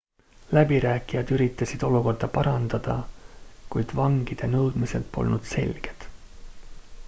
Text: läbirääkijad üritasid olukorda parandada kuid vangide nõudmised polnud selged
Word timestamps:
läbirääkijad 0.57 1.33
üritasid 1.35 1.85
olukorda 1.89 2.29
parandada 2.37 2.95
kuid 3.75 3.93
vangide 4.01 4.49
nõudmised 4.57 5.09
polnud 5.19 5.49
selged 5.55 6.09